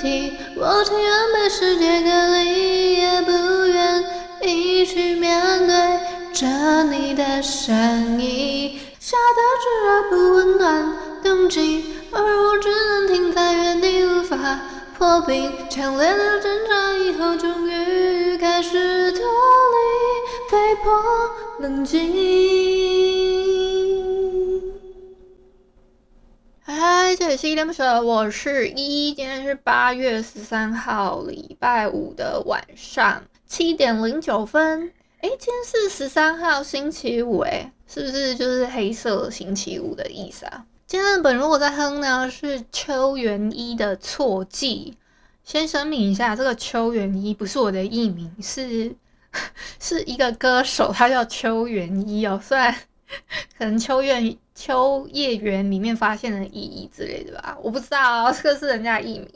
[0.00, 0.32] 轮替。
[0.56, 3.30] 我情愿被世界隔离，也不
[3.66, 4.04] 愿
[4.42, 6.00] 意去面对
[6.32, 6.46] 着
[6.84, 8.78] 你的声音。
[8.98, 10.92] 夏的炙热不温暖
[11.22, 14.36] 冬季，而我只能停在原地，无法。
[14.98, 20.92] 破冰，强烈的挣扎以后，终于开始脱离，被迫
[21.58, 22.59] 冷静。
[27.36, 34.92] 是依依恋不舍，我是依依，今天是八月十三号，礼拜五的晚上七点零九分。
[35.20, 40.64] 哎，今天是十三号星期五，哎，是不是就是黑色星期五的意思啊？
[40.88, 44.96] 今天的本如果在哼呢，是秋元一的错记。
[45.44, 48.92] 先声明一下，这个秋元一不是我的艺名，是
[49.78, 52.40] 是一个歌手，他叫秋元一哦。
[52.42, 52.74] 虽然
[53.58, 59.28] 可能秋院秋叶原里面发现了意义之类的吧，我不知道，这个是人家的艺名，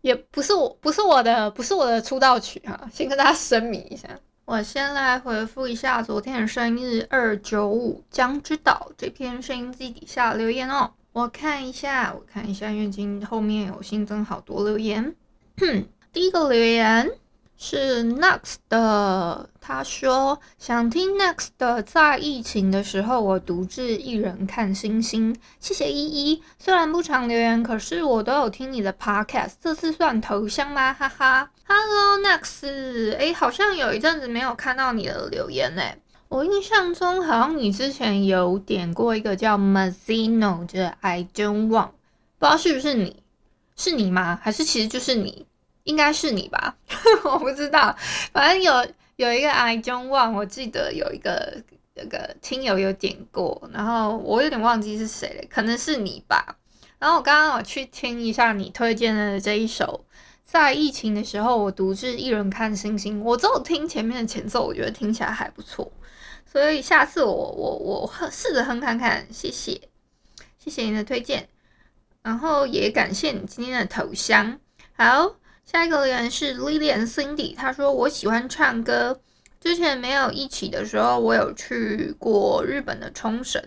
[0.00, 2.88] 也不是我，不是我的，不是我的出道曲哈。
[2.92, 4.08] 先跟大家声明一下，
[4.44, 10.92] 我先来回复一下昨天的生日二九五江之岛这篇声音记底下留言哦。
[11.12, 15.14] 我看一下，我看一下，因为今天后面有新增好多留言。
[15.56, 17.10] 哼， 第一个留言
[17.58, 25.34] 是 Next 的，他说想听 Next 的，在疫情的时候我独自一人看星星。
[25.58, 30.92] 谢谢依依，虽然不常留言，可是我都有听你的 Podcast，这次算头像吗？
[30.92, 31.50] 哈哈。
[31.66, 35.82] Hello Next，哎，好像有一阵子没有看到你的留言呢。
[36.28, 41.90] 我印象中好像你之前有点过一个叫 Mazino 的 I don't want，
[42.38, 43.22] 不知道是不是你。
[43.76, 44.38] 是你吗？
[44.42, 45.46] 还是其实就是你？
[45.86, 46.76] 应该是你吧，
[47.24, 47.96] 我不知道。
[48.32, 48.86] 反正有
[49.16, 51.62] 有一个 I don't want，我记得有一个
[51.94, 56.58] 那个听友有点过，然后我有点忘记是谁了，可能是你吧。
[56.98, 60.04] 然后我刚刚有去听一下你推荐的这一首，
[60.44, 63.22] 在疫情的时候我独自一人看星星。
[63.22, 65.92] 我只有听前面的前奏，我觉得听起来还不错，
[66.44, 69.26] 所以下次我我我哼试着哼看看。
[69.30, 69.88] 谢谢，
[70.58, 71.48] 谢谢你的推荐。
[72.22, 74.58] 然后也感谢你今天的头像。
[74.96, 75.36] 好，
[75.66, 79.20] 下一个留言是 Lilian Cindy，他说我喜欢唱歌。
[79.60, 83.60] 之前没有一起的时候，我有去过日本的冲绳。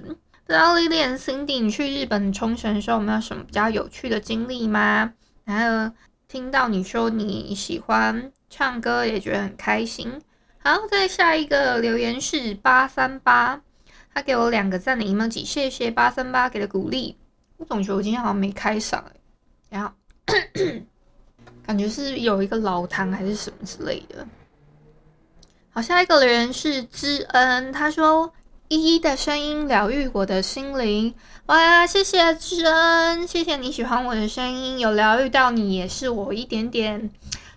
[0.46, 5.14] 不知道 Lilian Cindy，你去日本冲绳的时候有没有什么比较有趣的经历吗？
[5.44, 5.94] 然后
[6.30, 10.22] 听到你说你喜欢唱歌，也觉得很开心。
[10.60, 13.62] 好，再下一个留言是八三八，
[14.14, 17.18] 他给我两个赞的 emoji，谢谢八三八给的鼓励。
[17.58, 19.04] 我总觉得我今天好像没开嗓，
[19.70, 19.92] 然后
[21.70, 24.26] 感觉是有一个老痰还是什么之类的。
[25.70, 28.34] 好，下一个留言是知恩，他说
[28.70, 31.14] 依依的声音疗愈我的心灵。
[31.46, 37.12] 哇，谢谢知恩，谢谢你喜欢我的声音，有疗愈到你，也是我一点点。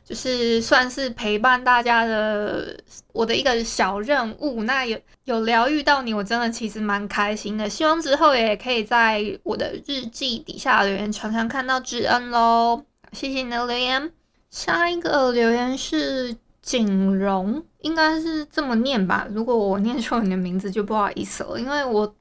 [0.04, 2.78] 就是算是陪伴大家的
[3.14, 7.66] 我的一个小任务，那有有疗愈到你，我真的其实蛮开心的。
[7.66, 12.84] 希望之后也可以在我的日记底下留言，常常看到知恩喽。
[13.12, 14.12] 谢谢你的留言。
[14.50, 19.26] 下一个留言是景荣，应该是这么念吧？
[19.30, 22.14] 如果我念错你的名字，就不好意思了，因为我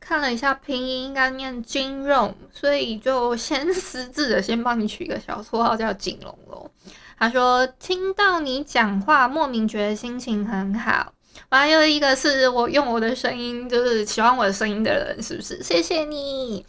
[0.00, 6.70] 看了一下拼音，应该念金荣，所以就先私自的先帮你取一个小绰号叫景荣喽。
[7.18, 11.12] 他说：“听到你讲话，莫名觉得心情很好。”
[11.48, 15.62] 还有一个是我用我的声音，就是喜欢我的声音的人，是不是？
[15.62, 16.66] 谢谢你。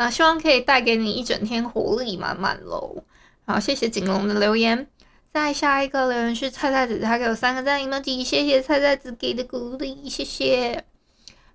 [0.00, 3.04] 那，希望可以带给你一整天活力满满喽。
[3.44, 4.86] 好，谢谢景龙的留言。
[5.30, 10.86] 再下一个留言是菜菜子，他给我三个赞，emoji，谢谢菜菜子给的鼓励，谢谢。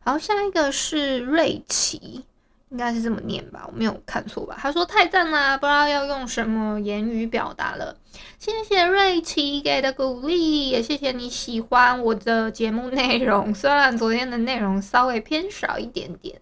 [0.03, 2.23] 好，下一个是瑞奇。
[2.69, 4.55] 应该是这么念吧，我没有看错吧？
[4.59, 7.97] 他说太赞了，不知道要用什么言语表达了。
[8.37, 16.39] 谢谢瑞奇给的鼓励，也谢谢你喜欢我的节目内容，虽然昨天的内容稍微偏少一点点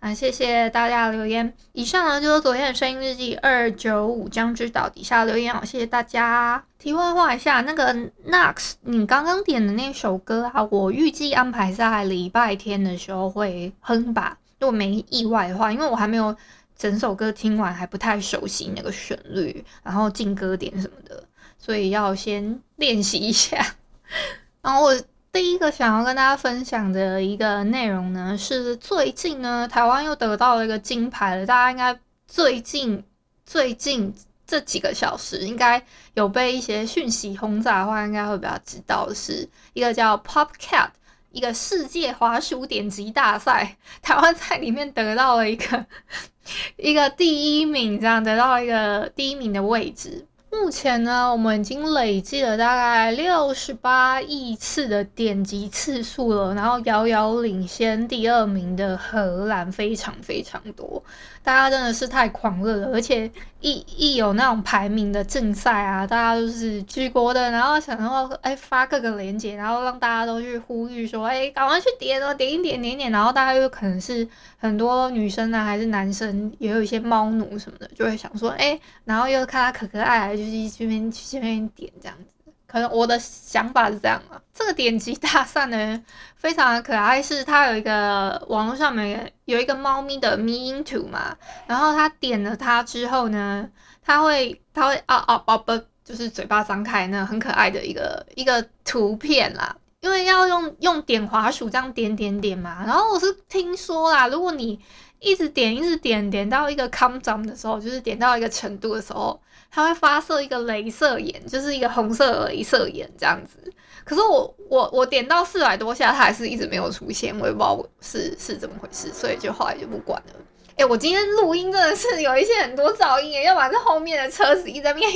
[0.00, 0.14] 啊。
[0.14, 1.54] 谢谢大家的留言。
[1.72, 6.64] 以上呢就是昨天的声音日记二九五江之岛底下留言哦，谢谢大家。
[6.78, 7.92] 题外话一下，那个
[8.28, 14.38] Nux，你刚刚点的那首歌啊，我预计安排在礼拜天的时候会哼吧。
[14.60, 16.34] 如果没意外的话，因为我还没有
[16.78, 21.22] 整首歌听完还不太熟悉那个旋律，然后进歌点什么的，
[21.58, 23.74] 所以要先练习一下。
[24.62, 24.96] 然后我
[25.36, 31.44] 第一个想要跟大家分享的一个内容呢，是最近呢，台湾又得到了一个金牌了。
[31.44, 31.94] 大家应该
[32.26, 33.04] 最近
[33.44, 34.14] 最近
[34.46, 35.84] 这几个小时应该
[36.14, 40.88] 有被一些讯息轰炸的话，应该会比较知道的是一个叫 PopCat。
[41.32, 45.84] 一个世界滑鼠点击大赛，台湾在里面得到了一个
[46.78, 50.24] 一个第一名，这样得到一个第一名的位置。
[50.62, 61.02] 目前呢，我们已经累计了大概六十八亿次的点击次数了，然后遥遥领先第二名的荷兰非常非常多。
[61.46, 74.26] 大家真的是太狂热了，而且一一有那种排名的竞赛啊，大家都是举国的，然后想要哎发各个链接，然后让大家都去呼吁说，哎，赶快去点哦，点一点点一点，然后大家又可能是
[74.58, 82.35] 很多女生啊，还是男生，也有一些猫奴什么的，就会想说，哎，然后又看他可可爱爱，就是去这边去这边点这样子。
[82.66, 86.02] 可能我的想法是这样啊，这个点击大赛呢，
[86.34, 91.36] 非常的可爱，是它有一个网络上面有一个猫咪的迷音图嘛，
[91.66, 93.68] 然后它点了它之后呢，
[94.04, 95.72] 它会它会啊啊啊不，
[96.04, 99.76] 就是嘴巴张开那很可爱的一个一个图片啦，
[100.06, 104.78] 因为要用用点滑鼠这样点点点嘛，然后我是听说啦，如果你
[105.18, 109.40] 一直点一直点点到一个 come down 的时候，就是点到一个程度的时候。
[109.68, 113.70] 它会发射一个镭射眼，就是一个红色镭射眼这样子。
[114.04, 120.34] 可是我我我点到四百多下，它还是一直没有出现，我也不知道是是怎么回事，所以就后来就不管了。
[120.76, 125.10] 哎、我今天录音真的是有一些很多噪音，要么是后面的车子一直在那边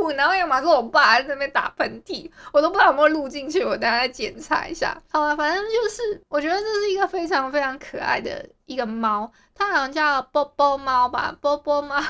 [0.00, 4.96] 呜，然后要么是我爸在那边打喷嚏，我都不知道有没有录进去，我等下再检查一下。
[5.10, 12.00] 好了，反正就是我觉得这是一个非常非常可爱的一个猫，它好像叫波波猫吧，波波猫。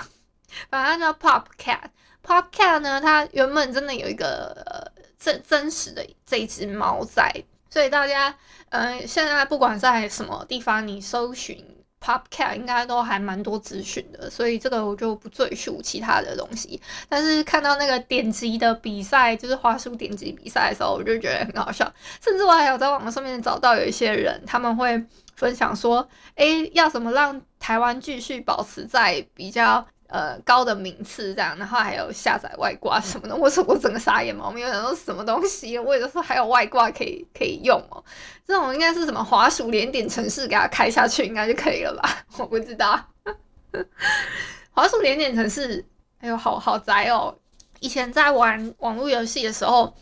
[0.69, 7.33] 反正它叫 Pop Cat，Pop Cat 呢，它原本真的有一个呃真真实的这只猫在，
[7.71, 8.37] 所以大家
[8.69, 11.65] 呃现在不管在什么地方，你搜寻
[12.01, 16.81] Pop Cat 应该都还蛮多资讯的，所以这个我就不赘述其他的东西。
[17.09, 21.93] 但是看到那个点击的比赛，就是花束点击比赛的时候，我就觉得很好笑，
[22.23, 25.05] 甚至我还有在网络上面找到有一些人他们会
[25.37, 29.87] 分享说，诶，要怎么让台湾继续保持在比较。
[30.11, 38.03] 呃，高的名次这样，然后还有下载外挂什么的，我 说我整个傻眼嘛，我没有想到什么东西，我也说还有外挂可以可以用哦，
[38.45, 42.23] 这种应该是什么滑鼠连点城市给它开下去应该就可以了吧？
[42.39, 43.01] 我不知道，
[44.73, 45.85] 滑鼠连点城市，
[46.19, 47.33] 哎呦，好好宅哦！
[47.79, 49.95] 以前在玩网络游戏的时候，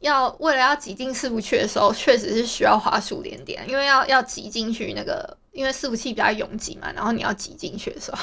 [0.00, 8.18] 要为了要挤进伺服器的时候，确实是需要滑鼠连点，因为要要挤进去那个，因为伺服器比较拥挤嘛，然后你要挤进去的时候。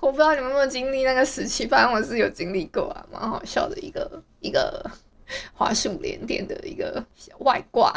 [0.00, 4.84] 我不知道你们有没有经历那个时期，反正我是有经历过啊，蛮好笑的一个一个
[5.54, 7.04] 华数连点的一个
[7.38, 7.92] 外挂。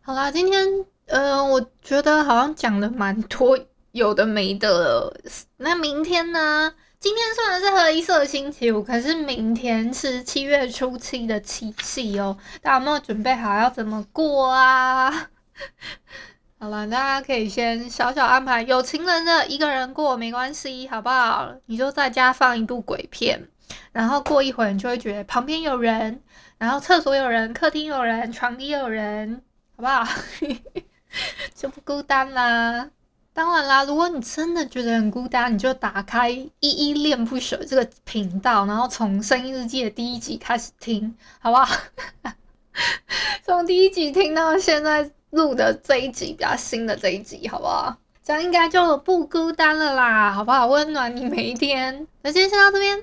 [0.00, 0.66] 好啦，今天
[1.06, 3.58] 呃，我觉得好像讲的蛮多
[3.92, 5.20] 有的没的了。
[5.56, 6.74] 那明天呢？
[7.00, 12.36] 今天虽然是黑色星期五，可是明天是七月初七的七夕哦。
[12.60, 15.30] 大家有没有准备好要怎么过啊？
[16.60, 18.62] 好了，大家可以先小小安排。
[18.62, 21.54] 有情人的一个人过没关系，好不好？
[21.66, 23.48] 你就在家放一部鬼片，
[23.92, 26.20] 然后过一会你就会觉得旁边有人，
[26.58, 29.40] 然后厕所有人，客厅有人，床底有人，
[29.76, 30.04] 好不好？
[31.54, 32.90] 就不孤单啦。
[33.32, 41.72] 当然啦，如果你真的觉得很孤单，你就打开依依恋不舍这个频道，然后从《声音日记》的第一集开始听，好不好？
[43.46, 45.12] 从第一集听到现在。
[45.30, 47.96] 录的这一集比较新的这一集，好不好？
[48.24, 50.66] 这样应该就不孤单了啦，好不好？
[50.66, 52.06] 温暖你每一天。
[52.22, 53.02] 那今天先到这边。